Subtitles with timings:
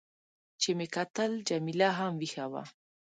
[0.61, 2.63] چې مې کتل، جميله هم وېښه وه.